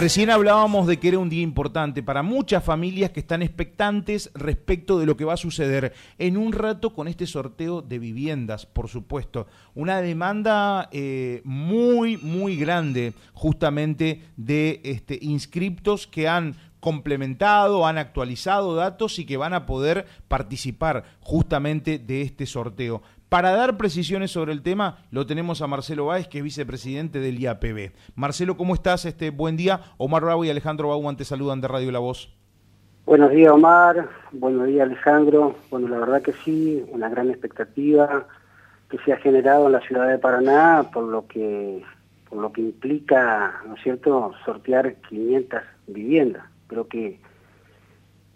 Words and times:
Recién 0.00 0.30
hablábamos 0.30 0.86
de 0.86 1.00
que 1.00 1.08
era 1.08 1.18
un 1.18 1.28
día 1.28 1.42
importante 1.42 2.04
para 2.04 2.22
muchas 2.22 2.62
familias 2.62 3.10
que 3.10 3.18
están 3.18 3.42
expectantes 3.42 4.30
respecto 4.32 4.96
de 5.00 5.06
lo 5.06 5.16
que 5.16 5.24
va 5.24 5.32
a 5.32 5.36
suceder 5.36 5.92
en 6.18 6.36
un 6.36 6.52
rato 6.52 6.94
con 6.94 7.08
este 7.08 7.26
sorteo 7.26 7.82
de 7.82 7.98
viviendas, 7.98 8.64
por 8.64 8.86
supuesto. 8.86 9.48
Una 9.74 10.00
demanda 10.00 10.88
eh, 10.92 11.40
muy, 11.42 12.16
muy 12.16 12.56
grande 12.56 13.12
justamente 13.32 14.22
de 14.36 14.80
este, 14.84 15.18
inscriptos 15.20 16.06
que 16.06 16.28
han 16.28 16.54
complementado, 16.78 17.84
han 17.84 17.98
actualizado 17.98 18.76
datos 18.76 19.18
y 19.18 19.24
que 19.24 19.36
van 19.36 19.52
a 19.52 19.66
poder 19.66 20.06
participar 20.28 21.02
justamente 21.20 21.98
de 21.98 22.22
este 22.22 22.46
sorteo. 22.46 23.02
Para 23.28 23.50
dar 23.50 23.76
precisiones 23.76 24.30
sobre 24.30 24.52
el 24.52 24.62
tema, 24.62 24.98
lo 25.10 25.26
tenemos 25.26 25.60
a 25.60 25.66
Marcelo 25.66 26.06
Báez, 26.06 26.28
que 26.28 26.38
es 26.38 26.44
vicepresidente 26.44 27.20
del 27.20 27.38
IAPB. 27.38 27.92
Marcelo, 28.14 28.56
¿cómo 28.56 28.72
estás? 28.72 29.04
Este 29.04 29.28
buen 29.28 29.54
día. 29.58 29.80
Omar 29.98 30.22
Bravo 30.24 30.46
y 30.46 30.50
Alejandro 30.50 30.88
Bauman 30.88 31.18
te 31.18 31.26
saludan 31.26 31.60
de 31.60 31.68
Radio 31.68 31.92
La 31.92 31.98
Voz. 31.98 32.34
Buenos 33.04 33.30
días, 33.30 33.52
Omar. 33.52 34.08
Buenos 34.32 34.66
días, 34.66 34.86
Alejandro. 34.86 35.56
Bueno, 35.70 35.88
la 35.88 35.98
verdad 35.98 36.22
que 36.22 36.32
sí, 36.32 36.82
una 36.90 37.10
gran 37.10 37.28
expectativa 37.28 38.26
que 38.88 38.96
se 39.04 39.12
ha 39.12 39.18
generado 39.18 39.66
en 39.66 39.72
la 39.72 39.80
ciudad 39.80 40.08
de 40.08 40.16
Paraná 40.16 40.88
por 40.90 41.04
lo 41.04 41.26
que 41.26 41.84
por 42.30 42.38
lo 42.38 42.52
que 42.52 42.62
implica, 42.62 43.62
¿no 43.66 43.74
es 43.74 43.82
cierto?, 43.82 44.32
sortear 44.44 44.96
500 45.08 45.60
viviendas. 45.86 46.44
Creo 46.66 46.88
que 46.88 47.20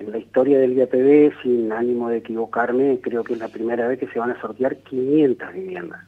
en 0.03 0.13
la 0.13 0.19
historia 0.19 0.59
del 0.59 0.75
IAPB, 0.75 1.33
sin 1.43 1.73
ánimo 1.73 2.09
de 2.09 2.19
equivocarme, 2.19 2.99
creo 3.01 3.25
que 3.25 3.35
es 3.35 3.39
la 3.39 3.49
primera 3.49 3.87
vez 3.89 3.99
que 3.99 4.09
se 4.09 4.19
van 4.19 4.31
a 4.31 4.41
sortear 4.41 4.77
500 4.79 5.53
viviendas. 5.55 6.01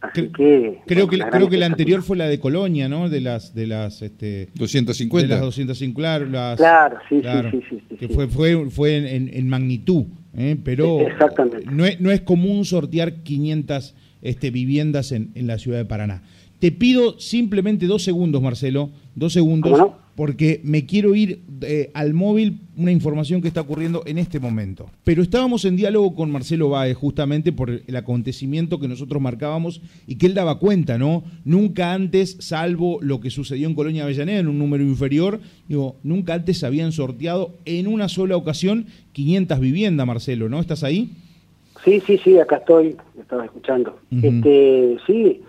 Así 0.00 0.28
que 0.28 0.80
creo 0.86 1.08
que 1.08 1.18
creo 1.18 1.48
que 1.48 1.56
la 1.56 1.66
anterior 1.66 2.02
fue 2.02 2.16
la 2.16 2.26
de 2.26 2.38
Colonia, 2.38 2.88
¿no? 2.88 3.08
De 3.08 3.20
las 3.20 3.54
de 3.54 3.66
las 3.66 4.02
este 4.02 4.48
250. 4.54 5.26
De 5.26 5.34
las 5.34 5.40
250 5.40 6.18
las, 6.26 6.56
Claro, 6.56 6.98
sí, 7.08 7.22
sí, 7.22 7.62
sí, 7.68 7.82
sí, 7.88 7.96
Que 7.96 8.08
fue 8.08 8.28
fue 8.28 8.70
fue 8.70 8.96
en, 8.96 9.30
en 9.32 9.48
magnitud, 9.48 10.04
¿eh? 10.36 10.56
pero 10.62 10.98
no 11.70 11.86
es, 11.86 12.00
no 12.00 12.10
es 12.10 12.20
común 12.20 12.64
sortear 12.64 13.22
500 13.22 13.94
este 14.22 14.50
viviendas 14.50 15.12
en, 15.12 15.30
en 15.34 15.46
la 15.46 15.58
ciudad 15.58 15.78
de 15.78 15.84
Paraná. 15.86 16.22
Te 16.58 16.72
pido 16.72 17.18
simplemente 17.18 17.86
dos 17.86 18.02
segundos, 18.02 18.42
Marcelo, 18.42 18.90
dos 19.14 19.32
segundos, 19.32 19.92
porque 20.16 20.60
me 20.64 20.86
quiero 20.86 21.14
ir 21.14 21.42
eh, 21.60 21.90
al 21.94 22.14
móvil 22.14 22.60
una 22.76 22.90
información 22.90 23.42
que 23.42 23.48
está 23.48 23.60
ocurriendo 23.60 24.02
en 24.06 24.18
este 24.18 24.40
momento. 24.40 24.86
Pero 25.04 25.22
estábamos 25.22 25.64
en 25.66 25.76
diálogo 25.76 26.14
con 26.14 26.30
Marcelo 26.30 26.70
Báez 26.70 26.96
justamente 26.96 27.52
por 27.52 27.70
el 27.70 27.96
acontecimiento 27.96 28.80
que 28.80 28.88
nosotros 28.88 29.20
marcábamos 29.20 29.82
y 30.06 30.16
que 30.16 30.26
él 30.26 30.34
daba 30.34 30.58
cuenta, 30.58 30.96
¿no? 30.98 31.22
Nunca 31.44 31.92
antes, 31.92 32.36
salvo 32.40 32.98
lo 33.02 33.20
que 33.20 33.30
sucedió 33.30 33.68
en 33.68 33.74
Colonia 33.74 34.04
Avellaneda, 34.04 34.40
en 34.40 34.48
un 34.48 34.58
número 34.58 34.82
inferior, 34.82 35.40
digo, 35.68 35.96
nunca 36.02 36.34
antes 36.34 36.64
habían 36.64 36.92
sorteado 36.92 37.52
en 37.66 37.86
una 37.86 38.08
sola 38.08 38.36
ocasión 38.36 38.86
500 39.12 39.60
viviendas, 39.60 40.06
Marcelo, 40.06 40.48
¿no? 40.48 40.60
¿Estás 40.60 40.82
ahí? 40.82 41.10
Sí, 41.84 42.02
sí, 42.06 42.18
sí, 42.24 42.38
acá 42.38 42.56
estoy, 42.56 42.96
estaba 43.20 43.44
escuchando. 43.44 43.98
Este, 44.10 44.96
sí, 45.06 45.42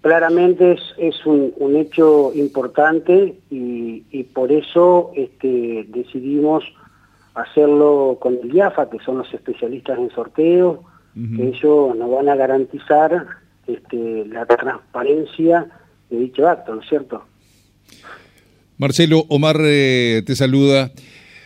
claramente 0.00 0.72
es, 0.72 0.80
es 0.98 1.26
un, 1.26 1.76
hecho 1.76 2.32
importante 2.34 3.34
y, 3.50 4.22
por 4.34 4.52
eso 4.52 5.12
este, 5.14 5.86
decidimos 5.88 6.64
hacerlo 7.34 8.18
con 8.20 8.38
el 8.42 8.54
IAFA, 8.54 8.90
que 8.90 8.98
son 9.00 9.18
los 9.18 9.32
especialistas 9.32 9.98
en 9.98 10.10
sorteo, 10.10 10.84
que 11.14 11.48
ellos 11.48 11.96
nos 11.96 12.10
van 12.10 12.28
a 12.28 12.36
garantizar 12.36 13.26
este, 13.66 14.26
la 14.26 14.44
transparencia 14.44 15.66
de 16.10 16.18
dicho 16.18 16.46
acto, 16.46 16.74
¿no 16.74 16.82
es 16.82 16.88
cierto? 16.88 17.24
Marcelo, 18.78 19.24
Omar 19.28 19.56
eh, 19.60 20.22
te 20.26 20.36
saluda. 20.36 20.92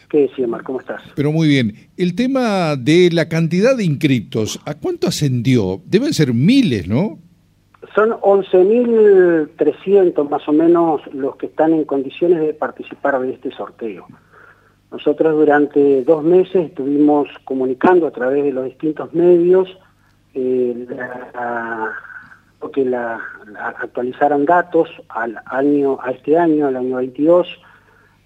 ¿Qué 0.09 0.23
decía, 0.23 0.45
Omar? 0.45 0.65
¿Cómo 0.65 0.81
estás? 0.81 1.03
Pero 1.15 1.31
muy 1.31 1.47
bien. 1.47 1.75
El 1.97 2.17
tema 2.17 2.75
de 2.75 3.11
la 3.13 3.29
cantidad 3.29 3.77
de 3.77 3.85
inscriptos, 3.85 4.59
¿a 4.67 4.75
cuánto 4.75 5.07
ascendió? 5.07 5.81
Deben 5.87 6.13
ser 6.13 6.35
miles, 6.35 6.89
¿no? 6.89 7.21
Son 7.95 8.11
11.300 8.11 10.29
más 10.29 10.47
o 10.49 10.53
menos 10.53 11.01
los 11.15 11.37
que 11.37 11.47
están 11.47 11.73
en 11.73 11.85
condiciones 11.85 12.41
de 12.41 12.53
participar 12.53 13.19
de 13.21 13.33
este 13.33 13.51
sorteo. 13.53 14.07
Nosotros 14.91 15.35
durante 15.35 16.05
dos 16.05 16.23
meses 16.23 16.67
estuvimos 16.67 17.29
comunicando 17.45 18.07
a 18.07 18.11
través 18.11 18.45
de 18.45 18.53
los 18.53 18.65
distintos 18.65 19.15
medios 19.15 19.79
eh, 20.35 20.87
que 22.73 22.85
la, 22.85 23.19
actualizaran 23.81 24.45
datos 24.45 24.89
al 25.09 25.41
año, 25.47 25.99
a 26.03 26.13
este 26.13 26.39
año, 26.39 26.67
al 26.67 26.77
año 26.77 26.97
22, 26.97 27.49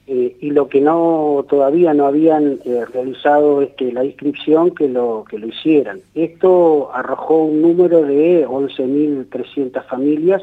eh, 0.06 0.36
y 0.38 0.50
lo 0.50 0.68
que 0.68 0.82
no 0.82 1.46
todavía 1.48 1.94
no 1.94 2.04
habían 2.06 2.60
eh, 2.66 2.84
realizado 2.92 3.62
este, 3.62 3.90
la 3.90 4.04
inscripción 4.04 4.74
que 4.74 4.86
lo, 4.86 5.24
que 5.28 5.38
lo 5.38 5.48
hicieran. 5.48 6.00
Esto 6.14 6.90
arrojó 6.92 7.44
un 7.44 7.62
número 7.62 8.02
de 8.02 8.46
11.300 8.46 9.86
familias 9.86 10.42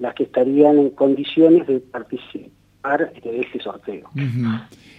las 0.00 0.14
que 0.14 0.24
estarían 0.24 0.78
en 0.78 0.90
condiciones 0.90 1.66
de 1.68 1.78
participar 1.78 3.12
de 3.22 3.40
este 3.40 3.60
sorteo. 3.60 4.08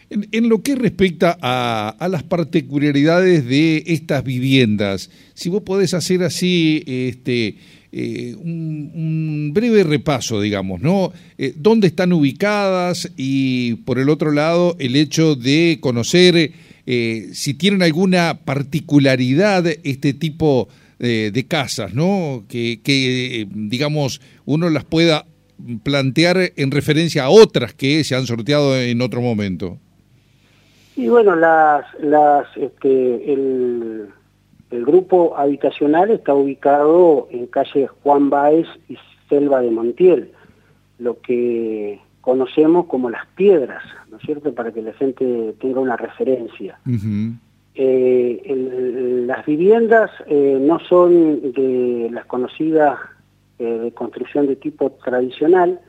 en, 0.09 0.49
lo 0.49 0.61
que 0.61 0.75
respecta 0.75 1.37
a, 1.41 1.89
a, 1.89 2.07
las 2.07 2.23
particularidades 2.23 3.47
de 3.47 3.83
estas 3.85 4.23
viviendas, 4.23 5.09
si 5.33 5.49
vos 5.49 5.61
podés 5.63 5.93
hacer 5.93 6.23
así 6.23 6.83
este, 6.85 7.55
eh, 7.91 8.35
un, 8.35 9.51
breve 9.53 9.83
repaso, 9.83 10.39
digamos, 10.39 10.81
¿no? 10.81 11.11
Eh, 11.37 11.53
¿Dónde 11.55 11.87
están 11.87 12.13
ubicadas? 12.13 13.11
Y 13.17 13.75
por 13.85 13.97
el 13.97 14.09
otro 14.09 14.31
lado, 14.31 14.75
el 14.79 14.95
hecho 14.95 15.35
de 15.35 15.79
conocer 15.81 16.51
eh, 16.85 17.29
si 17.33 17.53
tienen 17.55 17.81
alguna 17.81 18.41
particularidad 18.45 19.65
este 19.83 20.13
tipo 20.13 20.69
de 20.99 21.45
casas, 21.47 21.93
¿no? 21.93 22.43
Que, 22.49 22.81
que, 22.83 23.47
digamos, 23.49 24.19
uno 24.43 24.69
las 24.69 24.83
pueda 24.83 25.25
plantear 25.81 26.51
en 26.57 26.71
referencia 26.71 27.23
a 27.23 27.29
otras 27.29 27.73
que 27.73 28.03
se 28.03 28.15
han 28.15 28.27
sorteado 28.27 28.77
en 28.77 29.01
otro 29.01 29.21
momento. 29.21 29.77
Y 30.97 31.07
bueno, 31.07 31.37
las, 31.37 31.85
las, 32.01 32.45
este, 32.57 33.31
el, 33.33 34.09
el 34.71 34.85
grupo 34.85 35.35
habitacional 35.37 36.11
está 36.11 36.33
ubicado 36.33 37.27
en 37.31 37.47
calle 37.47 37.87
Juan 38.03 38.29
Báez 38.29 38.67
y 38.87 38.97
Selva 39.27 39.61
de 39.61 39.71
Montiel, 39.71 40.31
lo 40.99 41.19
que 41.21 41.99
conocemos 42.21 42.85
como 42.85 43.09
las 43.09 43.25
piedras, 43.35 43.83
¿no 44.11 44.17
es 44.17 44.23
cierto?, 44.23 44.53
para 44.53 44.71
que 44.71 44.81
la 44.81 44.93
gente 44.93 45.55
tenga 45.59 45.79
una 45.79 45.97
referencia. 45.97 46.79
Eh, 47.75 49.23
las 49.25 49.45
viviendas 49.45 50.11
eh, 50.27 50.57
no 50.59 50.79
son 50.79 51.53
de 51.53 52.09
las 52.11 52.25
conocidas 52.25 52.99
eh, 53.57 53.63
de 53.63 53.91
construcción 53.91 54.47
de 54.47 54.57
tipo 54.57 54.91
tradicional, 55.03 55.79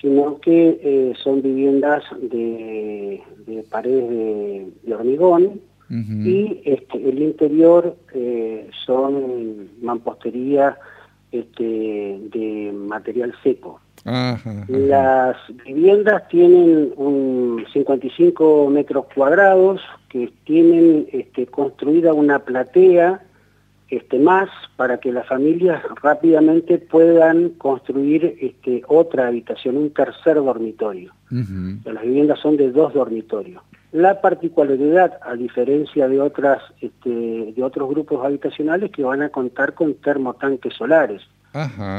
sino 0.00 0.40
que 0.40 1.12
son 1.22 1.42
viviendas 1.42 2.02
de, 2.20 3.22
paredes 3.70 4.72
de 4.82 4.94
hormigón, 4.94 5.60
y 5.90 6.62
este, 6.64 7.08
el 7.08 7.20
interior 7.20 7.96
eh, 8.14 8.70
son 8.86 9.68
mampostería 9.82 10.78
este, 11.32 12.18
de 12.32 12.72
material 12.72 13.34
seco. 13.42 13.80
Las 14.68 15.36
viviendas 15.66 16.26
tienen 16.28 16.92
un 16.96 17.64
55 17.72 18.70
metros 18.70 19.06
cuadrados 19.14 19.80
que 20.08 20.32
tienen 20.44 21.08
este, 21.12 21.46
construida 21.46 22.14
una 22.14 22.38
platea 22.38 23.22
este, 23.90 24.18
más 24.20 24.48
para 24.76 24.98
que 24.98 25.12
las 25.12 25.26
familias 25.26 25.82
rápidamente 26.02 26.78
puedan 26.78 27.50
construir 27.50 28.38
este, 28.40 28.82
otra 28.86 29.26
habitación, 29.26 29.76
un 29.76 29.90
tercer 29.90 30.36
dormitorio. 30.36 31.12
Las 31.30 32.02
viviendas 32.02 32.38
son 32.38 32.56
de 32.56 32.70
dos 32.70 32.94
dormitorios. 32.94 33.62
La 33.92 34.20
particularidad, 34.20 35.18
a 35.22 35.34
diferencia 35.34 36.08
de, 36.08 36.20
otras, 36.20 36.62
este, 36.80 37.10
de 37.10 37.62
otros 37.62 37.88
grupos 37.88 38.24
habitacionales, 38.24 38.90
que 38.92 39.02
van 39.02 39.22
a 39.22 39.30
contar 39.30 39.74
con 39.74 39.94
termotanques 39.94 40.74
solares. 40.74 41.22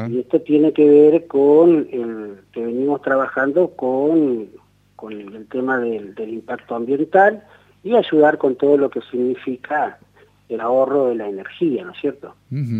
Y 0.09 0.19
esto 0.19 0.39
tiene 0.41 0.71
que 0.71 0.87
ver 0.89 1.27
con 1.27 1.87
el 1.91 2.37
que 2.53 2.65
venimos 2.65 3.01
trabajando 3.01 3.71
con, 3.71 4.47
con 4.95 5.11
el 5.11 5.45
tema 5.47 5.77
del, 5.79 6.15
impacto 6.29 6.75
ambiental 6.75 7.43
y 7.83 7.93
ayudar 7.95 8.37
con 8.37 8.55
todo 8.55 8.77
lo 8.77 8.89
que 8.89 9.01
significa 9.11 9.99
el 10.47 10.61
ahorro 10.61 11.07
de 11.07 11.15
la 11.15 11.27
energía, 11.27 11.83
¿no 11.83 11.91
es 11.91 11.99
cierto? 11.99 12.33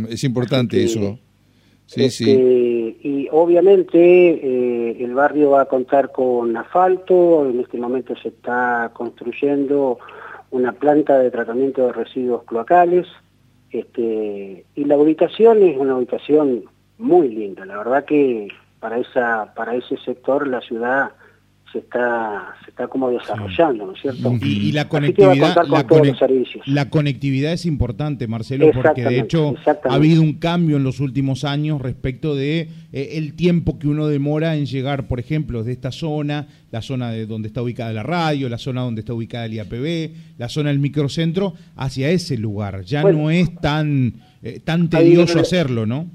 Es 0.10 0.24
importante 0.24 0.82
eso. 0.82 1.20
Sí, 1.92 2.10
sí. 2.10 2.32
Este, 2.32 3.08
y 3.10 3.28
obviamente 3.32 4.00
eh, 4.00 5.04
el 5.04 5.14
barrio 5.14 5.52
va 5.52 5.64
a 5.64 5.66
contar 5.66 6.14
con 6.14 6.56
asfalto, 6.56 7.46
en 7.50 7.60
este 7.60 7.78
momento 7.78 8.16
se 8.16 8.30
está 8.30 8.92
construyendo 8.94 10.00
una 10.52 10.72
planta 10.72 11.20
de 11.20 11.30
tratamiento 11.30 11.86
de 11.86 11.92
residuos 11.92 12.44
cloacales, 12.46 13.08
este, 13.72 14.66
y 14.74 14.86
la 14.86 14.98
ubicación 14.98 15.64
es 15.64 15.78
una 15.78 15.98
ubicación 15.98 16.64
muy 16.98 17.28
linda, 17.28 17.66
la 17.66 17.78
verdad 17.78 18.06
que 18.06 18.48
para, 18.80 18.98
esa, 18.98 19.54
para 19.54 19.76
ese 19.76 19.98
sector 19.98 20.48
la 20.48 20.62
ciudad 20.62 21.12
se 21.72 21.80
está 21.80 22.56
se 22.64 22.72
está 22.72 22.88
como 22.88 23.10
desarrollando, 23.10 23.86
¿no 23.86 23.94
es 23.94 24.02
cierto? 24.02 24.34
Y, 24.42 24.72
la 24.72 24.88
conectividad 24.88 25.56
la, 26.66 26.90
conectividad 26.90 27.54
es 27.54 27.66
importante, 27.66 28.28
Marcelo, 28.28 28.72
porque 28.74 29.04
de 29.04 29.20
hecho 29.20 29.56
ha 29.66 29.94
habido 29.94 30.22
un 30.22 30.34
cambio 30.34 30.78
en 30.78 30.84
los 30.84 31.00
últimos 31.00 31.44
años 31.44 31.82
respecto 31.82 32.36
de 32.36 32.70
eh, 32.92 33.10
el 33.14 33.34
tiempo 33.36 33.80
que 33.80 33.88
uno 33.88 34.08
demora 34.08 34.56
en 34.56 34.66
llegar, 34.66 35.08
por 35.08 35.20
ejemplo, 35.20 35.64
de 35.64 35.72
esta 35.72 35.92
zona, 35.92 36.48
la 36.72 36.82
zona 36.82 37.12
de 37.12 37.26
donde 37.26 37.48
está 37.48 37.62
ubicada 37.62 37.94
la 37.94 38.04
radio, 38.04 38.50
la 38.50 38.58
zona 38.58 38.82
donde 38.82 39.02
está 39.02 39.14
ubicada 39.14 39.46
el 39.46 39.54
IAPB, 39.54 40.38
la 40.38 40.50
zona 40.50 40.70
del 40.70 40.80
microcentro, 40.80 41.54
hacia 41.76 42.10
ese 42.10 42.38
lugar. 42.38 42.84
Ya 42.84 43.04
no 43.04 43.30
es 43.32 43.54
tan 43.56 44.14
eh, 44.44 44.60
tan 44.60 44.90
tedioso 44.90 45.40
hacerlo, 45.40 45.86
¿no? 45.86 46.08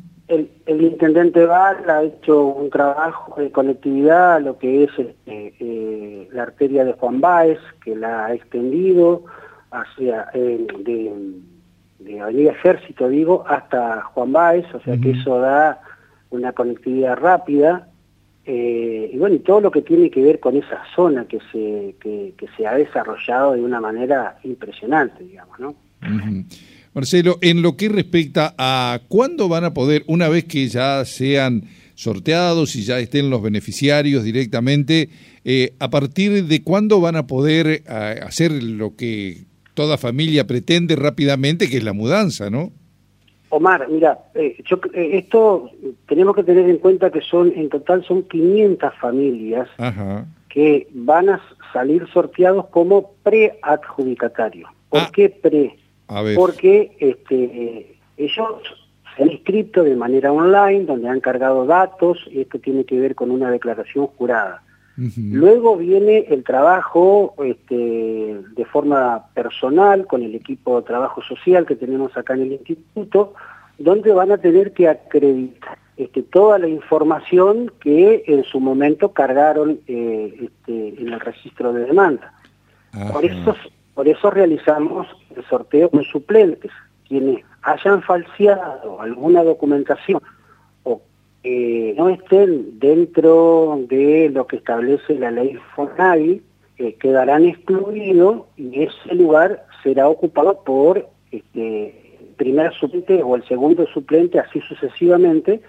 El, 0.67 0.83
intendente 0.83 1.47
Val 1.47 1.89
ha 1.89 2.03
hecho 2.03 2.47
un 2.47 2.71
trabajo 2.71 3.41
de 3.41 3.51
conectividad, 3.51 4.41
lo 4.41 4.59
que 4.59 4.85
es 4.85 4.91
este, 4.99 5.55
eh, 5.61 6.29
la 6.33 6.43
arteria 6.43 6.85
de 6.85 6.93
Juan 6.95 7.21
Báez, 7.21 7.59
que 7.85 7.95
la 7.97 8.27
ha 8.27 8.35
extendido 8.35 9.25
hacia 9.71 10.29
eh, 10.35 10.67
de, 10.81 12.21
Avenida 12.21 12.53
Ejército, 12.53 13.09
digo, 13.09 13.45
hasta 13.49 14.03
Juan 14.03 14.33
Báez, 14.33 14.67
o 14.75 14.81
sea 14.81 14.97
que 14.97 15.11
eso 15.11 15.39
da 15.41 15.81
una 16.31 16.53
conectividad 16.53 17.17
rápida. 17.17 17.89
Eh, 18.45 19.11
y 19.13 19.19
bueno, 19.19 19.35
y 19.35 19.41
todo 19.41 19.61
lo 19.61 19.71
que 19.73 19.83
tiene 19.83 20.09
que 20.09 20.23
ver 20.23 20.39
con 20.39 20.57
esa 20.57 20.83
zona 20.95 21.27
que 21.27 21.41
se, 21.51 21.97
que, 22.01 22.35
se 22.57 22.67
ha 22.67 22.75
desarrollado 22.75 23.55
de 23.55 23.63
una 23.63 23.81
manera 23.81 24.39
impresionante, 24.45 25.25
digamos, 25.25 25.59
¿no? 25.59 25.75
Marcelo, 26.97 27.37
en 27.43 27.61
lo 27.61 27.77
que 27.77 27.91
respecta 27.91 28.55
a 28.57 29.01
cuándo 29.09 29.51
van 29.51 29.65
a 29.65 29.75
poder, 29.75 30.03
una 30.07 30.31
vez 30.31 30.45
que 30.45 30.67
ya 30.67 31.05
sean 31.05 31.65
sorteados 31.95 32.75
y 32.75 32.85
ya 32.85 32.99
estén 32.99 33.29
los 33.29 33.43
beneficiarios 33.43 34.25
directamente, 34.25 35.11
eh, 35.45 35.75
a 35.79 35.91
partir 35.91 36.47
de 36.47 36.63
cuándo 36.65 36.99
van 36.99 37.17
a 37.17 37.27
poder 37.27 37.67
eh, 37.67 37.83
hacer 37.87 38.51
lo 38.63 38.97
que 38.97 39.45
toda 39.75 39.99
familia 39.99 40.47
pretende 40.47 40.97
rápidamente, 40.97 41.69
que 41.69 41.77
es 41.77 41.85
la 41.85 41.93
mudanza, 41.93 42.49
¿no? 42.49 42.73
Omar, 43.51 43.91
mira, 43.91 44.19
eh, 44.35 44.57
esto 44.95 45.71
tenemos 46.09 46.35
que 46.35 46.45
tener 46.45 46.67
en 46.71 46.79
cuenta 46.79 47.11
que 47.11 47.21
son 47.21 47.53
en 47.55 47.69
total 47.69 48.07
son 48.07 48.23
500 48.23 48.95
familias 48.99 49.69
que 50.49 50.89
van 50.95 51.29
a 51.29 51.43
salir 51.75 52.07
sorteados 52.09 52.69
como 52.69 53.13
preadjudicatarios. 53.23 54.71
¿Por 54.89 55.01
ah. 55.01 55.11
qué 55.13 55.29
pre? 55.29 55.77
Porque 56.37 56.97
este, 57.01 57.99
ellos 58.17 58.49
se 59.17 59.23
han 59.23 59.31
inscrito 59.31 59.83
de 59.83 59.97
manera 59.97 60.33
online, 60.33 60.85
donde 60.85 61.09
han 61.09 61.21
cargado 61.21 61.67
datos, 61.67 62.19
y 62.31 62.43
esto 62.43 62.59
tiene 62.59 62.85
que 62.85 62.99
ver 62.99 63.15
con 63.15 63.31
una 63.31 63.51
declaración 63.51 64.07
jurada. 64.07 64.63
Luego 65.17 65.77
viene 65.77 66.21
el 66.31 66.43
trabajo 66.43 67.35
este, 67.45 67.75
de 67.75 68.65
forma 68.65 69.27
personal 69.35 70.07
con 70.07 70.23
el 70.23 70.35
equipo 70.35 70.81
de 70.81 70.87
trabajo 70.87 71.21
social 71.21 71.67
que 71.67 71.77
tenemos 71.77 72.17
acá 72.17 72.33
en 72.33 72.43
el 72.43 72.53
instituto, 72.53 73.35
donde 73.79 74.13
van 74.13 74.33
a 74.33 74.39
tener 74.39 74.73
que 74.73 74.89
acreditar 74.89 75.77
este, 75.99 76.23
toda 76.23 76.59
la 76.59 76.69
información 76.69 77.71
que 77.79 78.25
en 78.27 78.45
su 78.45 78.59
momento 78.59 79.13
cargaron 79.13 79.81
eh, 79.87 80.35
este, 80.45 81.01
en 81.01 81.13
el 81.13 81.21
registro 81.21 81.75
de 81.75 81.85
demanda. 81.85 82.33
Por 83.13 83.27
eso 83.27 83.55
por 83.97 84.07
eso 84.09 84.31
realizamos 84.31 85.07
sorteo 85.49 85.91
con 85.91 86.05
suplentes. 86.05 86.71
Quienes 87.09 87.45
hayan 87.63 88.03
falseado 88.03 89.01
alguna 89.01 89.43
documentación 89.43 90.21
o 90.85 91.01
que 91.43 91.95
no 91.97 92.09
estén 92.09 92.79
dentro 92.79 93.79
de 93.89 94.31
lo 94.31 94.47
que 94.47 94.57
establece 94.57 95.15
la 95.15 95.31
ley 95.31 95.59
FONAVI, 95.75 96.43
eh, 96.79 96.95
quedarán 96.95 97.45
excluidos 97.45 98.43
y 98.57 98.83
ese 98.83 99.15
lugar 99.15 99.67
será 99.83 100.09
ocupado 100.09 100.63
por 100.65 101.09
este, 101.31 102.19
el 102.21 102.27
primer 102.37 102.73
suplente 102.75 103.23
o 103.23 103.37
el 103.37 103.45
segundo 103.49 103.87
suplente, 103.87 104.39
así 104.39 104.61
sucesivamente. 104.61 105.63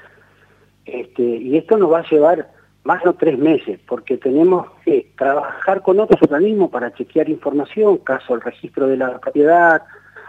Este, 0.86 1.24
y 1.24 1.58
esto 1.58 1.78
nos 1.78 1.92
va 1.92 2.00
a 2.00 2.10
llevar 2.10 2.57
más 2.88 3.04
de 3.04 3.12
tres 3.14 3.38
meses, 3.38 3.82
porque 3.86 4.16
tenemos 4.16 4.66
que 4.86 5.12
trabajar 5.18 5.82
con 5.82 6.00
otros 6.00 6.22
organismos 6.22 6.70
para 6.72 6.94
chequear 6.94 7.30
información, 7.30 7.98
caso 7.98 8.34
el 8.34 8.40
registro 8.40 8.88
de 8.88 8.96
la 8.96 9.20
propiedad, 9.20 9.84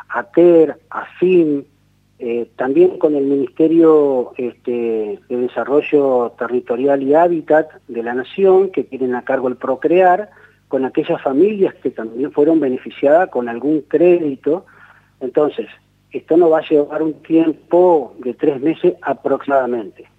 ATER, 0.08 0.76
AFIN, 0.90 1.64
eh, 2.18 2.50
también 2.56 2.98
con 2.98 3.14
el 3.14 3.26
Ministerio 3.26 4.32
este, 4.36 5.20
de 5.28 5.36
Desarrollo 5.36 6.32
Territorial 6.36 7.00
y 7.00 7.14
Hábitat 7.14 7.70
de 7.86 8.02
la 8.02 8.14
Nación, 8.14 8.70
que 8.70 8.82
tienen 8.82 9.14
a 9.14 9.22
cargo 9.22 9.46
el 9.46 9.56
Procrear, 9.56 10.28
con 10.66 10.84
aquellas 10.84 11.22
familias 11.22 11.76
que 11.76 11.90
también 11.90 12.32
fueron 12.32 12.58
beneficiadas 12.58 13.30
con 13.30 13.48
algún 13.48 13.82
crédito. 13.82 14.66
Entonces, 15.20 15.68
esto 16.10 16.36
nos 16.36 16.50
va 16.50 16.58
a 16.58 16.68
llevar 16.68 17.04
un 17.04 17.22
tiempo 17.22 18.16
de 18.18 18.34
tres 18.34 18.60
meses 18.60 18.94
aproximadamente. 19.00 20.17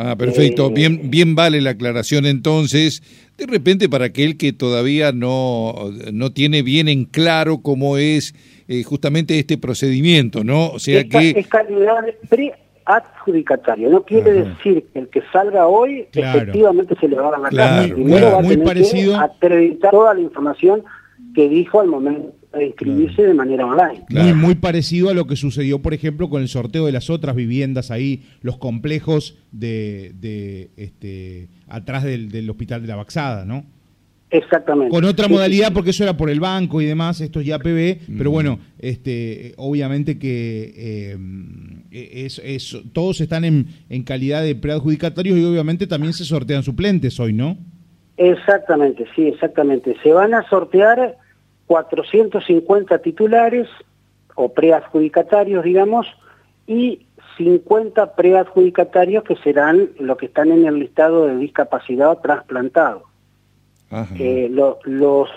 Ah, 0.00 0.14
perfecto. 0.14 0.68
Eh, 0.68 0.72
bien, 0.74 1.10
bien 1.10 1.34
vale 1.34 1.60
la 1.60 1.70
aclaración 1.70 2.24
entonces. 2.24 3.02
De 3.36 3.46
repente 3.46 3.88
para 3.88 4.06
aquel 4.06 4.36
que 4.36 4.52
todavía 4.52 5.10
no, 5.10 5.90
no 6.12 6.30
tiene 6.30 6.62
bien 6.62 6.86
en 6.86 7.04
claro 7.04 7.62
cómo 7.62 7.96
es 7.96 8.32
eh, 8.68 8.84
justamente 8.84 9.36
este 9.40 9.58
procedimiento, 9.58 10.44
¿no? 10.44 10.70
O 10.70 10.78
sea 10.78 11.02
que... 11.02 11.30
Es 11.30 11.48
calidad 11.48 12.04
preadjudicatario. 12.28 13.90
No 13.90 14.04
quiere 14.04 14.32
decir 14.44 14.86
que 14.92 15.00
el 15.00 15.08
que 15.08 15.22
salga 15.32 15.66
hoy 15.66 16.06
efectivamente 16.14 16.94
se 17.00 17.08
le 17.08 17.16
va 17.16 17.28
a 17.28 17.30
dar 17.32 17.40
la 17.40 17.48
claro, 17.48 17.94
Primero 17.94 18.32
va 18.32 18.38
a 18.38 18.42
tener 18.42 18.62
parecido... 18.62 19.18
que 19.18 19.24
acreditar 19.24 19.90
toda 19.90 20.14
la 20.14 20.20
información 20.20 20.84
que 21.34 21.48
dijo 21.48 21.80
al 21.80 21.88
momento 21.88 22.32
de 22.52 22.66
inscribirse 22.66 23.22
de 23.22 23.34
manera 23.34 23.66
online. 23.66 24.04
Muy, 24.10 24.34
muy 24.34 24.54
parecido 24.54 25.10
a 25.10 25.14
lo 25.14 25.26
que 25.26 25.36
sucedió, 25.36 25.80
por 25.80 25.94
ejemplo, 25.94 26.30
con 26.30 26.42
el 26.42 26.48
sorteo 26.48 26.86
de 26.86 26.92
las 26.92 27.10
otras 27.10 27.36
viviendas 27.36 27.90
ahí, 27.90 28.24
los 28.40 28.58
complejos 28.58 29.38
de, 29.52 30.12
de 30.18 30.70
este, 30.76 31.48
atrás 31.68 32.04
del, 32.04 32.48
hospital 32.48 32.82
de 32.82 32.88
la 32.88 32.96
Baxada, 32.96 33.44
¿no? 33.44 33.64
Exactamente. 34.30 34.90
Con 34.90 35.04
otra 35.04 35.26
modalidad, 35.26 35.72
porque 35.72 35.90
eso 35.90 36.04
era 36.04 36.16
por 36.16 36.28
el 36.28 36.38
banco 36.38 36.82
y 36.82 36.84
demás, 36.84 37.20
esto 37.22 37.40
es 37.40 37.46
ya 37.46 37.58
PB, 37.58 38.18
pero 38.18 38.30
bueno, 38.30 38.58
este, 38.78 39.54
obviamente 39.56 40.18
que 40.18 41.16
eh, 41.90 42.26
es, 42.44 42.78
todos 42.92 43.22
están 43.22 43.46
en, 43.46 43.68
en 43.88 44.02
calidad 44.02 44.42
de 44.42 44.54
preadjudicatarios 44.54 45.38
y 45.38 45.44
obviamente 45.44 45.86
también 45.86 46.12
se 46.12 46.24
sortean 46.24 46.62
suplentes 46.62 47.18
hoy, 47.20 47.32
¿no? 47.32 47.56
Exactamente, 48.18 49.06
sí, 49.14 49.28
exactamente. 49.28 49.96
Se 50.02 50.12
van 50.12 50.34
a 50.34 50.46
sortear 50.50 51.16
450 51.68 52.98
titulares 52.98 53.68
o 54.34 54.52
preadjudicatarios, 54.52 55.62
digamos, 55.62 56.06
y 56.66 57.06
50 57.36 58.16
preadjudicatarios 58.16 59.22
que 59.22 59.36
serán 59.36 59.90
los 60.00 60.16
que 60.16 60.26
están 60.26 60.50
en 60.50 60.66
el 60.66 60.80
listado 60.80 61.26
de 61.26 61.36
discapacidad 61.36 62.18
trasplantado. 62.18 63.04
Eh, 64.18 64.48
los 64.50 65.28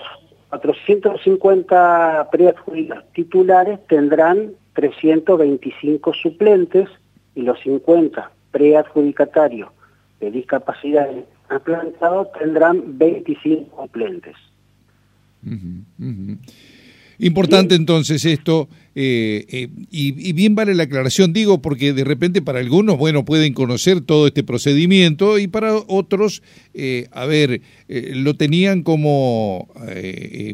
450 0.48 2.28
preadjudicatarios 2.32 3.12
titulares 3.12 3.86
tendrán 3.86 4.52
325 4.74 6.14
suplentes 6.14 6.88
y 7.34 7.42
los 7.42 7.60
50 7.60 8.30
preadjudicatarios 8.50 9.70
de 10.20 10.30
discapacidad 10.30 11.08
trasplantado 11.48 12.30
tendrán 12.38 12.98
25 12.98 13.82
suplentes. 13.82 14.36
Importante 17.22 17.76
entonces 17.76 18.24
esto, 18.24 18.68
eh, 18.96 19.44
eh, 19.48 19.68
y, 19.92 20.32
bien 20.32 20.56
vale 20.56 20.74
la 20.74 20.82
aclaración, 20.82 21.32
digo, 21.32 21.62
porque 21.62 21.92
de 21.92 22.02
repente 22.02 22.42
para 22.42 22.58
algunos, 22.58 22.98
bueno, 22.98 23.24
pueden 23.24 23.52
conocer 23.54 24.00
todo 24.00 24.26
este 24.26 24.42
procedimiento 24.42 25.38
y 25.38 25.46
para 25.46 25.76
otros, 25.76 26.42
eh, 26.74 27.06
a 27.12 27.24
ver, 27.26 27.62
lo 27.88 28.34
tenían 28.34 28.82
como, 28.82 29.68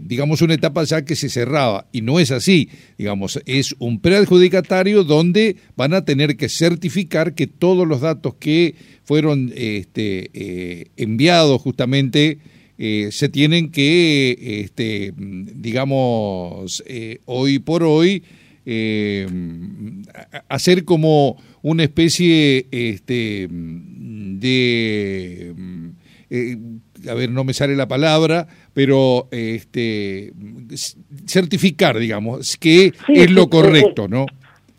digamos, 0.03 0.43
una 0.43 0.53
etapa 0.53 0.85
ya 0.85 1.07
que 1.07 1.17
se 1.17 1.31
cerraba, 1.31 1.87
y 1.91 2.03
no 2.03 2.21
es 2.21 2.31
así, 2.33 2.69
digamos, 2.99 3.41
es 3.47 3.75
un 3.79 4.01
preadjudicatario 4.01 5.05
donde 5.05 5.57
van 5.75 5.95
a 5.95 6.05
tener 6.05 6.37
que 6.37 6.51
certificar 6.51 7.35
que 7.35 7.47
todos 7.47 7.89
los 7.89 8.03
datos 8.03 8.35
que 8.35 8.75
fueron 9.05 9.53
este, 9.55 10.91
enviados 10.97 11.63
justamente, 11.63 12.41
eh, 12.81 13.09
se 13.11 13.29
tienen 13.29 13.73
que, 13.73 14.61
este, 14.63 15.13
digamos, 15.17 16.85
eh, 16.87 17.19
hoy 17.25 17.59
por 17.59 17.83
hoy, 17.83 18.23
eh, 18.65 19.27
hacer 20.49 20.85
como 20.85 21.43
una 21.63 21.83
especie 21.83 22.69
este, 22.71 23.49
de, 23.51 25.55
a 27.09 27.15
ver, 27.15 27.31
no 27.31 27.43
me 27.43 27.53
sale 27.53 27.75
la 27.75 27.89
palabra, 27.89 28.47
pero 28.75 29.27
este, 29.33 30.33
certificar, 31.27 31.99
digamos, 31.99 32.57
que 32.59 32.93
es 33.09 33.31
lo 33.33 33.51
correcto, 33.51 34.07
¿no? 34.07 34.27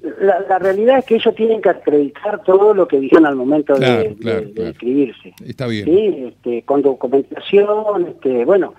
La, 0.02 0.60
realidad 0.60 1.00
es 1.00 1.06
que 1.06 1.16
ellos 1.16 1.36
tienen 1.36 1.62
que 1.62 1.70
acreditar 1.70 2.42
todo 2.44 2.74
lo 2.74 2.88
que 2.88 3.00
dijeron 3.00 3.26
al 3.26 3.36
momento 3.36 3.76
de, 3.76 4.16
escribirse. 4.56 5.34
Está 5.46 5.68
bien. 5.68 5.86
¿sí? 5.86 6.26
Este, 6.28 6.62
con 6.64 6.82
documentación, 6.82 8.08
este, 8.08 8.46
bueno, 8.46 8.76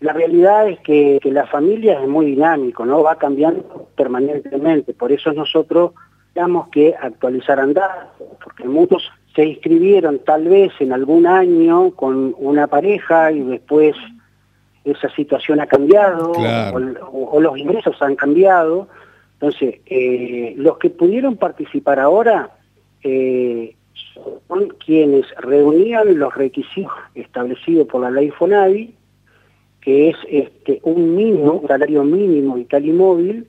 la 0.00 0.12
realidad 0.12 0.68
es 0.68 0.80
que, 0.80 1.20
la 1.24 1.46
familia 1.46 2.00
es 2.00 2.08
muy 2.08 2.26
dinámico, 2.26 2.84
¿no? 2.84 3.02
Va 3.02 3.16
cambiando 3.16 3.88
permanentemente, 3.96 4.92
por 4.92 5.12
eso 5.12 5.32
nosotros 5.32 5.92
tenemos 6.34 6.68
que 6.68 6.94
actualizar 7.00 7.72
datos, 7.72 8.26
porque 8.42 8.64
muchos 8.64 9.10
se 9.34 9.44
inscribieron 9.44 10.18
tal 10.18 10.48
vez 10.48 10.72
en 10.80 10.92
algún 10.92 11.26
año 11.26 11.92
con 11.92 12.34
una 12.36 12.66
pareja 12.66 13.32
y 13.32 13.40
después 13.40 13.96
esa 14.84 15.08
situación 15.14 15.60
ha 15.60 15.66
cambiado 15.66 16.32
o, 16.32 17.40
los 17.40 17.58
ingresos 17.58 18.00
han 18.02 18.16
cambiado. 18.16 18.88
Entonces, 19.44 19.80
eh, 19.84 20.54
los 20.56 20.78
que 20.78 20.88
pudieron 20.88 21.36
participar 21.36 22.00
ahora 22.00 22.56
eh, 23.02 23.76
son 24.48 24.68
quienes 24.82 25.26
reunían 25.36 26.18
los 26.18 26.34
requisitos 26.34 26.90
establecidos 27.14 27.86
por 27.86 28.00
la 28.00 28.10
ley 28.10 28.30
FONAVI, 28.30 28.94
que 29.82 30.08
es 30.08 30.16
este, 30.30 30.80
un 30.84 31.14
mínimo, 31.14 31.52
un 31.52 31.68
salario 31.68 32.04
mínimo 32.04 32.54
vital 32.54 32.86
y 32.86 32.92
móvil, 32.92 33.46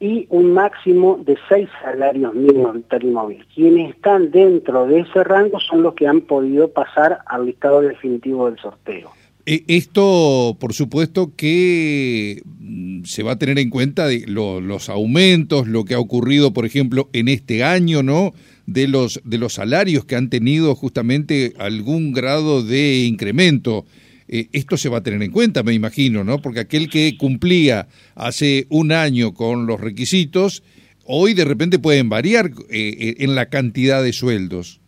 y 0.00 0.26
un 0.28 0.52
máximo 0.52 1.18
de 1.24 1.38
seis 1.48 1.70
salarios 1.82 2.34
mínimos 2.34 2.74
vital 2.74 3.04
y 3.04 3.10
móvil. 3.10 3.46
Quienes 3.54 3.94
están 3.94 4.30
dentro 4.30 4.86
de 4.86 5.00
ese 5.00 5.24
rango 5.24 5.58
son 5.60 5.82
los 5.82 5.94
que 5.94 6.06
han 6.06 6.20
podido 6.20 6.68
pasar 6.68 7.20
al 7.24 7.46
listado 7.46 7.80
definitivo 7.80 8.50
del 8.50 8.58
sorteo. 8.58 9.17
E, 9.48 9.64
esto, 9.66 10.58
por 10.60 10.74
supuesto, 10.74 11.32
que 11.34 12.42
mm, 12.44 13.04
se 13.04 13.22
va 13.22 13.32
a 13.32 13.38
tener 13.38 13.58
en 13.58 13.70
cuenta 13.70 14.06
los 14.26 14.90
aumentos, 14.90 15.66
lo 15.66 15.86
que 15.86 15.94
ha 15.94 15.98
ocurrido, 15.98 16.52
por 16.52 16.66
ejemplo, 16.66 17.08
en 17.14 17.28
este 17.28 17.64
año, 17.64 18.02
¿no? 18.02 18.34
De 18.66 18.86
los, 18.86 19.22
de 19.24 19.38
los 19.38 19.54
salarios 19.54 20.04
que 20.04 20.16
han 20.16 20.28
tenido 20.28 20.74
justamente 20.74 21.54
algún 21.58 22.12
grado 22.12 22.62
de 22.62 23.06
incremento. 23.06 23.86
Eh, 24.28 24.48
esto 24.52 24.76
se 24.76 24.90
va 24.90 24.98
a 24.98 25.02
tener 25.02 25.22
en 25.22 25.30
cuenta, 25.30 25.62
me 25.62 25.72
imagino, 25.72 26.24
¿no? 26.24 26.42
Porque 26.42 26.60
aquel 26.60 26.90
que 26.90 27.16
cumplía 27.16 27.88
hace 28.16 28.66
un 28.68 28.92
año 28.92 29.32
con 29.32 29.66
los 29.66 29.80
requisitos, 29.80 30.62
hoy 31.06 31.32
de 31.32 31.46
repente 31.46 31.78
pueden 31.78 32.10
variar 32.10 32.50
eh, 32.68 32.96
eh, 32.98 33.14
en 33.20 33.34
la 33.34 33.48
cantidad 33.48 34.02
de 34.02 34.12
sueldos. 34.12 34.82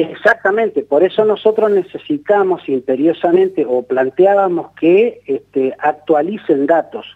Exactamente, 0.00 0.82
por 0.82 1.02
eso 1.02 1.24
nosotros 1.24 1.70
necesitamos 1.70 2.68
imperiosamente 2.68 3.66
o 3.68 3.82
planteábamos 3.82 4.72
que 4.78 5.20
este, 5.26 5.74
actualicen 5.78 6.66
datos, 6.66 7.06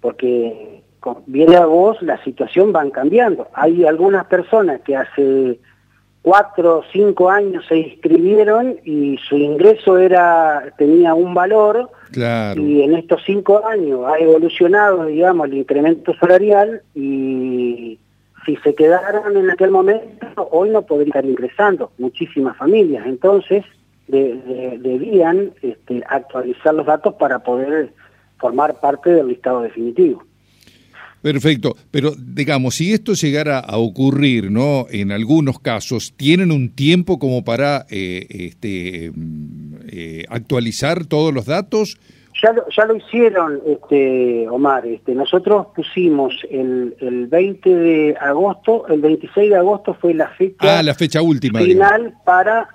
porque 0.00 0.82
viene 1.26 1.56
a 1.56 1.66
vos 1.66 2.00
la 2.02 2.22
situación 2.24 2.72
van 2.72 2.90
cambiando. 2.90 3.48
Hay 3.54 3.84
algunas 3.84 4.26
personas 4.26 4.80
que 4.82 4.96
hace 4.96 5.58
cuatro 6.22 6.78
o 6.78 6.84
cinco 6.92 7.30
años 7.30 7.64
se 7.68 7.78
inscribieron 7.78 8.76
y 8.84 9.16
su 9.28 9.36
ingreso 9.36 9.98
era 9.98 10.74
tenía 10.76 11.14
un 11.14 11.32
valor 11.34 11.90
y 12.14 12.82
en 12.82 12.94
estos 12.94 13.22
cinco 13.24 13.64
años 13.66 14.00
ha 14.06 14.18
evolucionado, 14.18 15.06
digamos, 15.06 15.46
el 15.46 15.58
incremento 15.58 16.14
salarial 16.14 16.82
y 16.94 17.98
si 18.48 18.56
se 18.56 18.74
quedaron 18.74 19.36
en 19.36 19.50
aquel 19.50 19.70
momento, 19.70 20.48
hoy 20.50 20.70
no 20.70 20.80
podrían 20.80 21.08
estar 21.08 21.24
ingresando 21.26 21.92
muchísimas 21.98 22.56
familias. 22.56 23.04
Entonces, 23.06 23.62
debían 24.06 25.50
este, 25.60 26.02
actualizar 26.08 26.72
los 26.72 26.86
datos 26.86 27.14
para 27.16 27.40
poder 27.40 27.92
formar 28.38 28.80
parte 28.80 29.10
del 29.10 29.28
listado 29.28 29.60
definitivo. 29.60 30.24
Perfecto, 31.20 31.76
pero 31.90 32.12
digamos, 32.16 32.76
si 32.76 32.94
esto 32.94 33.12
llegara 33.12 33.58
a 33.58 33.76
ocurrir, 33.76 34.50
¿no? 34.50 34.86
En 34.88 35.12
algunos 35.12 35.58
casos, 35.58 36.14
¿tienen 36.16 36.50
un 36.50 36.70
tiempo 36.70 37.18
como 37.18 37.44
para 37.44 37.84
eh, 37.90 38.24
este, 38.30 39.10
mm, 39.14 39.74
eh, 39.88 40.24
actualizar 40.30 41.04
todos 41.04 41.34
los 41.34 41.44
datos? 41.44 41.98
Ya 42.42 42.52
lo, 42.52 42.68
ya 42.68 42.84
lo 42.84 42.96
hicieron, 42.96 43.60
este, 43.66 44.48
Omar. 44.48 44.86
Este, 44.86 45.14
nosotros 45.14 45.66
pusimos 45.74 46.34
el, 46.50 46.94
el 47.00 47.26
20 47.26 47.74
de 47.74 48.16
agosto, 48.20 48.86
el 48.88 49.00
26 49.00 49.50
de 49.50 49.56
agosto 49.56 49.94
fue 49.94 50.14
la 50.14 50.28
fecha, 50.28 50.78
ah, 50.78 50.82
la 50.82 50.94
fecha 50.94 51.20
última, 51.20 51.58
final 51.58 52.14
para 52.24 52.68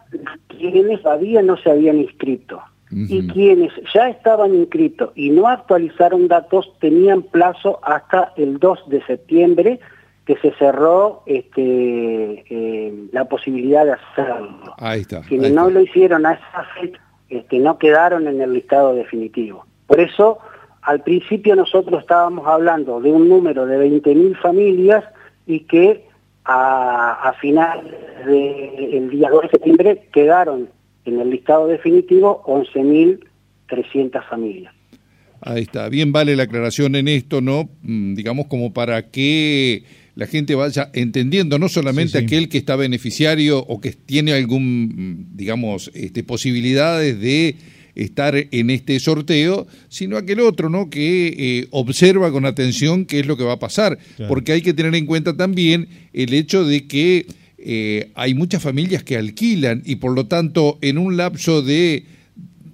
quienes 0.48 1.02
todavía 1.02 1.42
no 1.42 1.58
se 1.58 1.72
habían 1.72 1.98
inscrito 1.98 2.62
y 2.96 3.28
quienes 3.28 3.72
ya 3.94 4.10
estaban 4.10 4.54
inscritos 4.54 5.12
y 5.16 5.30
no 5.32 5.48
actualizaron 5.48 6.28
datos 6.28 6.72
tenían 6.80 7.24
plazo 7.24 7.80
hasta 7.84 8.34
el 8.38 8.60
2 8.60 8.90
de 8.90 9.04
septiembre 9.06 9.80
que 10.26 10.38
se 10.38 10.54
cerró 10.54 11.24
este, 11.26 12.46
eh, 12.50 12.94
la 13.12 13.26
posibilidad 13.26 13.86
de 13.86 13.94
hacerlo. 13.94 14.74
Ahí 14.78 15.02
está. 15.02 15.22
Quienes 15.22 15.52
no 15.52 15.70
lo 15.70 15.82
hicieron 15.82 16.26
a 16.26 16.34
esa 16.34 16.66
fecha 16.80 17.03
este, 17.38 17.60
no 17.60 17.78
quedaron 17.78 18.28
en 18.28 18.42
el 18.42 18.54
listado 18.54 18.94
definitivo. 18.94 19.66
Por 19.88 20.00
eso, 20.00 20.38
al 20.82 21.02
principio 21.02 21.56
nosotros 21.56 22.02
estábamos 22.02 22.48
hablando 22.48 23.02
de 23.02 23.12
un 23.12 23.28
número 23.28 23.66
de 23.66 23.78
20.000 23.78 24.40
familias 24.40 25.04
y 25.48 25.62
que 25.62 26.06
a, 26.46 27.34
final 27.40 27.82
del 28.26 29.10
día 29.10 29.30
2 29.30 29.44
de 29.44 29.50
septiembre 29.50 30.08
quedaron 30.14 30.70
en 31.06 31.20
el 31.20 31.30
listado 31.30 31.68
definitivo 31.68 32.44
11.300 32.46 34.24
familias. 34.30 34.74
Ahí 35.42 35.64
está, 35.64 35.90
bien 35.90 36.12
vale 36.12 36.36
la 36.36 36.44
aclaración 36.44 36.96
en 36.96 37.08
esto, 37.08 37.42
¿no? 37.42 37.70
Mm, 37.82 38.14
digamos 38.14 38.48
como 38.48 38.74
para 38.74 39.10
que 39.10 39.84
la 40.16 40.28
gente 40.28 40.56
vaya 40.56 40.92
entendiendo, 40.94 41.58
no 41.58 41.70
solamente 41.70 42.18
aquel 42.18 42.50
que 42.50 42.58
está 42.58 42.76
beneficiario 42.76 43.60
o 43.60 43.82
que 43.82 43.92
tiene 43.92 44.34
algún, 44.34 45.30
digamos, 45.34 45.90
este, 45.94 46.24
posibilidades 46.24 47.20
de 47.20 47.56
estar 47.96 48.36
en 48.36 48.70
este 48.70 49.00
sorteo, 49.00 49.68
sino 49.90 50.18
aquel 50.18 50.40
otro, 50.40 50.70
¿no? 50.70 50.90
Que 50.90 51.28
eh, 51.38 51.68
observa 51.72 52.32
con 52.32 52.46
atención 52.46 53.06
qué 53.06 53.20
es 53.20 53.26
lo 53.26 53.38
que 53.38 53.44
va 53.44 53.54
a 53.54 53.60
pasar, 53.60 53.98
porque 54.28 54.52
hay 54.52 54.62
que 54.62 54.74
tener 54.74 54.96
en 54.96 55.06
cuenta 55.06 55.36
también 55.36 55.88
el 56.14 56.34
hecho 56.34 56.66
de 56.66 56.88
que 56.88 57.28
eh, 57.58 58.12
hay 58.16 58.34
muchas 58.34 58.62
familias 58.62 59.04
que 59.04 59.16
alquilan 59.16 59.84
y 59.86 59.96
por 59.96 60.14
lo 60.14 60.26
tanto 60.28 60.80
en 60.82 60.98
un 60.98 61.18
lapso 61.18 61.62
de, 61.62 62.06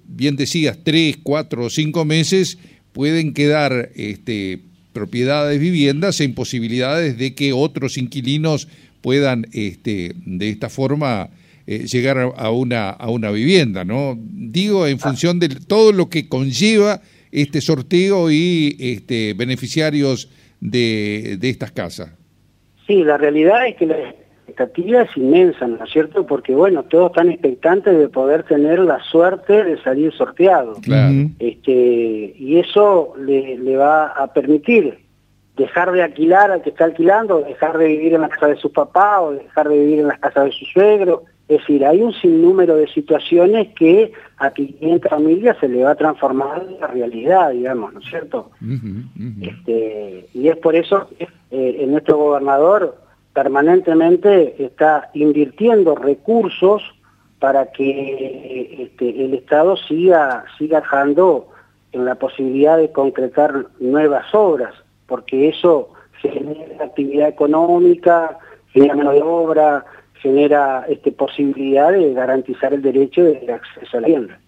bien 0.06 0.36
decías, 0.36 0.78
tres, 0.82 1.18
cuatro 1.22 1.66
o 1.66 1.70
cinco 1.70 2.04
meses 2.04 2.58
pueden 2.92 3.32
quedar 3.32 3.90
este, 3.94 4.62
propiedades, 5.00 5.58
viviendas 5.58 6.20
en 6.20 6.34
posibilidades 6.34 7.16
de 7.16 7.34
que 7.34 7.54
otros 7.54 7.96
inquilinos 7.96 8.68
puedan 9.00 9.46
este, 9.54 10.12
de 10.26 10.50
esta 10.50 10.68
forma 10.68 11.30
eh, 11.66 11.86
llegar 11.86 12.18
a 12.18 12.50
una, 12.50 12.90
a 12.90 13.08
una 13.08 13.30
vivienda, 13.30 13.82
¿no? 13.82 14.18
Digo, 14.20 14.86
en 14.86 14.98
función 14.98 15.40
de 15.40 15.48
todo 15.48 15.92
lo 15.92 16.10
que 16.10 16.28
conlleva 16.28 17.00
este 17.32 17.62
sorteo 17.62 18.30
y 18.30 18.76
este, 18.78 19.32
beneficiarios 19.32 20.28
de, 20.60 21.38
de 21.40 21.48
estas 21.48 21.72
casas. 21.72 22.10
Sí, 22.86 23.02
la 23.02 23.16
realidad 23.16 23.66
es 23.68 23.76
que 23.76 23.86
la 23.86 23.96
expectativa 24.60 25.02
es 25.02 25.16
inmensa, 25.16 25.66
¿no 25.66 25.82
es 25.84 25.90
cierto? 25.90 26.26
Porque, 26.26 26.54
bueno, 26.54 26.82
todos 26.84 27.10
están 27.10 27.30
expectantes 27.30 27.98
de 27.98 28.08
poder 28.08 28.42
tener 28.44 28.78
la 28.78 29.02
suerte 29.04 29.64
de 29.64 29.80
salir 29.82 30.12
sorteado. 30.12 30.74
Este, 31.38 32.34
y 32.38 32.58
eso 32.58 33.14
le, 33.18 33.58
le 33.58 33.76
va 33.76 34.06
a 34.06 34.32
permitir 34.32 34.98
dejar 35.56 35.92
de 35.92 36.02
alquilar 36.02 36.50
al 36.50 36.62
que 36.62 36.70
está 36.70 36.84
alquilando, 36.84 37.40
dejar 37.40 37.78
de 37.78 37.86
vivir 37.86 38.14
en 38.14 38.22
la 38.22 38.28
casa 38.28 38.48
de 38.48 38.56
su 38.56 38.72
papá 38.72 39.20
o 39.20 39.32
dejar 39.32 39.68
de 39.68 39.78
vivir 39.78 40.00
en 40.00 40.08
la 40.08 40.18
casa 40.18 40.44
de 40.44 40.52
su 40.52 40.64
suegro. 40.66 41.24
Es 41.48 41.58
decir, 41.58 41.84
hay 41.84 42.00
un 42.00 42.12
sinnúmero 42.12 42.76
de 42.76 42.86
situaciones 42.86 43.68
que 43.74 44.12
a 44.38 44.52
500 44.52 45.10
familias 45.10 45.56
se 45.58 45.68
le 45.68 45.82
va 45.82 45.90
a 45.90 45.96
transformar 45.96 46.64
en 46.68 46.80
la 46.80 46.86
realidad, 46.86 47.50
digamos, 47.50 47.92
¿no 47.92 48.00
es 48.00 48.06
cierto? 48.06 48.50
Este, 49.42 50.28
y 50.32 50.48
es 50.48 50.56
por 50.58 50.76
eso 50.76 51.08
que 51.18 51.28
eh, 51.50 51.84
nuestro 51.88 52.16
gobernador 52.16 52.96
permanentemente 53.32 54.62
está 54.62 55.10
invirtiendo 55.14 55.94
recursos 55.94 56.82
para 57.38 57.72
que 57.72 58.82
este, 58.82 59.24
el 59.24 59.34
Estado 59.34 59.76
siga, 59.76 60.44
siga 60.58 60.80
dejando 60.80 61.48
en 61.92 62.04
la 62.04 62.14
posibilidad 62.16 62.76
de 62.76 62.92
concretar 62.92 63.66
nuevas 63.78 64.26
obras, 64.34 64.74
porque 65.06 65.48
eso 65.48 65.90
genera 66.20 66.84
actividad 66.84 67.28
económica, 67.28 68.38
genera 68.72 68.94
mano 68.94 69.12
de 69.12 69.22
obra, 69.22 69.84
genera 70.14 70.84
este, 70.88 71.12
posibilidad 71.12 71.92
de 71.92 72.12
garantizar 72.12 72.74
el 72.74 72.82
derecho 72.82 73.24
de 73.24 73.52
acceso 73.52 73.96
a 73.96 74.00
la 74.00 74.06
vivienda. 74.06 74.40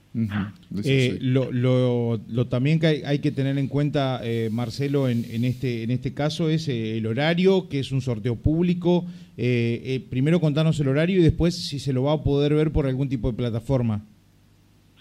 Eh, 0.84 1.18
lo, 1.20 1.50
lo, 1.50 2.46
también 2.48 2.78
que 2.78 3.02
hay, 3.06 3.18
que 3.20 3.32
tener 3.32 3.56
en 3.56 3.68
cuenta, 3.68 4.20
eh, 4.22 4.50
Marcelo, 4.52 5.08
en, 5.08 5.24
en, 5.30 5.44
este, 5.44 5.82
en 5.82 5.90
este 5.90 6.12
caso 6.12 6.50
es 6.50 6.68
eh, 6.68 6.98
el 6.98 7.06
horario, 7.06 7.68
que 7.68 7.78
es 7.78 7.92
un 7.92 8.02
sorteo 8.02 8.36
público. 8.36 9.06
primero 10.10 10.40
contarnos 10.40 10.78
el 10.80 10.88
horario 10.88 11.18
y 11.18 11.22
después 11.22 11.66
si 11.68 11.78
se 11.78 11.92
lo 11.92 12.02
va 12.04 12.12
a 12.12 12.22
poder 12.22 12.54
ver 12.54 12.72
por 12.72 12.86
algún 12.86 13.08
tipo 13.08 13.30
de 13.30 13.36
plataforma. 13.36 14.04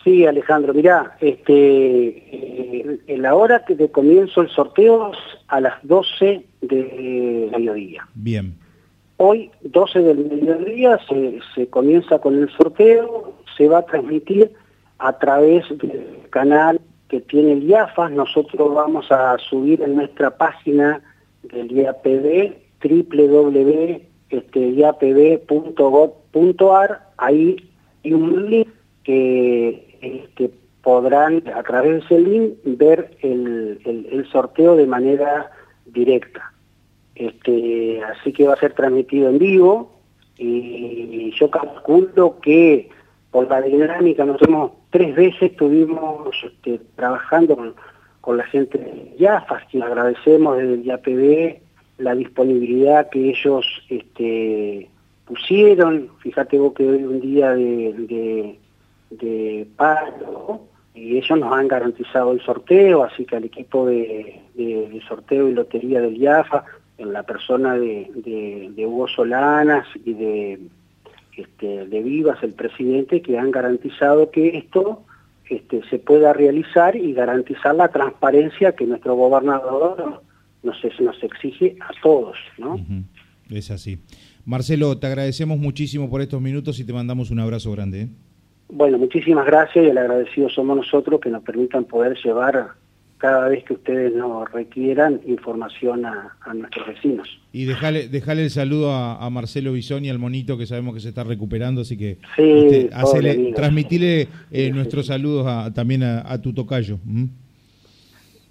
Sí, 0.03 0.25
Alejandro, 0.25 0.73
mirá, 0.73 1.15
este, 1.21 1.53
eh, 1.53 2.99
en 3.05 3.21
la 3.21 3.35
hora 3.35 3.63
que 3.65 3.75
de 3.75 3.91
comienzo 3.91 4.41
el 4.41 4.49
sorteo 4.49 5.11
es 5.11 5.17
a 5.47 5.61
las 5.61 5.75
12 5.83 6.43
del 6.61 7.49
mediodía. 7.51 8.07
Bien. 8.15 8.55
Hoy, 9.17 9.51
12 9.61 9.99
del 9.99 10.25
mediodía, 10.25 10.99
se, 11.07 11.39
se 11.53 11.67
comienza 11.67 12.17
con 12.17 12.35
el 12.35 12.49
sorteo, 12.49 13.35
se 13.55 13.67
va 13.67 13.79
a 13.79 13.85
transmitir 13.85 14.51
a 15.01 15.17
través 15.17 15.67
del 15.79 16.27
canal 16.29 16.79
que 17.09 17.21
tiene 17.21 17.53
el 17.53 17.63
IAFAS. 17.63 18.11
Nosotros 18.11 18.73
vamos 18.73 19.11
a 19.11 19.35
subir 19.39 19.81
en 19.81 19.95
nuestra 19.95 20.37
página 20.37 21.01
del 21.43 21.71
IAPB, 21.71 22.53
www.iapb.gov.ar, 22.83 23.99
ahí 27.17 27.55
hay 28.03 28.13
un 28.13 28.49
link 28.49 28.69
que 29.03 29.97
este, 30.01 30.51
podrán 30.83 31.43
a 31.53 31.63
través 31.63 31.91
de 31.91 31.99
ese 31.99 32.19
link 32.19 32.53
ver 32.63 33.17
el, 33.21 34.27
sorteo 34.31 34.75
de 34.75 34.85
manera 34.85 35.51
directa. 35.85 36.53
Este, 37.15 38.01
así 38.03 38.31
que 38.31 38.47
va 38.47 38.53
a 38.53 38.59
ser 38.59 38.73
transmitido 38.73 39.29
en 39.29 39.39
vivo 39.39 39.91
y 40.37 41.31
yo 41.37 41.49
calculo 41.51 42.39
que 42.39 42.89
por 43.31 43.49
la 43.49 43.61
dinámica 43.61 44.25
nos 44.25 44.41
hemos 44.41 44.71
tres 44.89 45.15
veces 45.15 45.51
estuvimos 45.51 46.35
este, 46.43 46.79
trabajando 46.95 47.73
con, 48.21 48.37
la 48.37 48.43
gente 48.45 48.77
de 48.77 49.15
IAFAS, 49.17 49.65
que 49.71 49.81
agradecemos 49.81 50.57
desde 50.57 50.73
el 50.75 50.85
IAPB 50.85 51.61
la 51.97 52.13
disponibilidad 52.13 53.09
que 53.09 53.29
ellos 53.29 53.65
este, 53.89 54.89
pusieron. 55.25 56.09
Fíjate 56.19 56.59
vos 56.59 56.73
que 56.73 56.87
hoy 56.87 57.03
un 57.03 57.19
día 57.19 57.51
de 57.53 58.57
de 59.11 59.67
paro 59.75 60.61
y 60.93 61.17
ellos 61.17 61.39
nos 61.39 61.53
han 61.53 61.67
garantizado 61.67 62.31
el 62.31 62.41
sorteo, 62.41 63.03
así 63.03 63.25
que 63.25 63.35
al 63.35 63.45
equipo 63.45 63.85
de, 63.85 64.41
sorteo 65.07 65.47
y 65.47 65.53
lotería 65.53 66.01
del 66.01 66.17
IAFA, 66.17 66.65
en 66.97 67.13
la 67.13 67.23
persona 67.23 67.75
de, 67.75 68.73
Hugo 68.85 69.07
Solanas 69.07 69.87
y 70.05 70.13
de, 70.13 70.59
este, 71.41 71.85
de 71.85 72.01
Vivas, 72.01 72.41
el 72.43 72.53
presidente, 72.53 73.21
que 73.21 73.37
han 73.37 73.51
garantizado 73.51 74.31
que 74.31 74.57
esto 74.57 75.03
este, 75.49 75.81
se 75.89 75.99
pueda 75.99 76.33
realizar 76.33 76.95
y 76.95 77.13
garantizar 77.13 77.75
la 77.75 77.89
transparencia 77.89 78.73
que 78.73 78.85
nuestro 78.85 79.15
gobernador 79.15 80.23
nos, 80.63 80.77
nos 80.99 81.23
exige 81.23 81.75
a 81.81 81.89
todos. 82.01 82.37
¿no? 82.57 82.77
Es 83.49 83.71
así. 83.71 83.99
Marcelo, 84.45 84.97
te 84.97 85.07
agradecemos 85.07 85.59
muchísimo 85.59 86.09
por 86.09 86.21
estos 86.21 86.41
minutos 86.41 86.79
y 86.79 86.85
te 86.85 86.93
mandamos 86.93 87.31
un 87.31 87.39
abrazo 87.39 87.71
grande. 87.71 88.01
¿eh? 88.01 88.09
Bueno, 88.69 88.97
muchísimas 88.97 89.45
gracias 89.45 89.85
y 89.85 89.89
el 89.89 89.97
agradecido 89.97 90.49
somos 90.49 90.77
nosotros 90.77 91.19
que 91.19 91.29
nos 91.29 91.43
permitan 91.43 91.83
poder 91.83 92.17
llevar 92.23 92.69
cada 93.21 93.49
vez 93.49 93.63
que 93.63 93.73
ustedes 93.73 94.15
nos 94.15 94.51
requieran 94.51 95.21
información 95.27 96.05
a, 96.05 96.35
nuestros 96.55 96.87
vecinos. 96.87 97.29
Y 97.53 97.65
dejarle 97.65 98.43
el 98.43 98.49
saludo 98.49 98.91
a, 98.91 99.29
Marcelo 99.29 99.73
Bisoni, 99.73 100.09
al 100.09 100.17
monito 100.17 100.57
que 100.57 100.65
sabemos 100.65 100.95
que 100.95 101.01
se 101.01 101.09
está 101.09 101.23
recuperando, 101.23 101.81
así 101.81 101.97
que 101.97 102.17
sí, 102.35 102.89
este, 102.91 103.53
transmitile 103.55 104.27
eh, 104.51 104.71
nuestros 104.71 105.05
saludos 105.05 105.71
también 105.75 106.01
a, 106.01 106.41
tu 106.41 106.51
tocayo. 106.51 106.97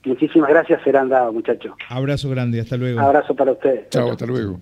Muchísimas 0.04 0.48
gracias, 0.48 0.80
serán 0.84 1.08
dados, 1.08 1.34
muchachos. 1.34 1.72
Abrazo 1.88 2.30
grande, 2.30 2.60
hasta 2.60 2.76
luego. 2.76 3.00
Abrazo 3.00 3.34
para 3.34 3.52
ustedes. 3.52 3.90
Chao, 3.90 4.12
hasta 4.12 4.24
luego. 4.24 4.60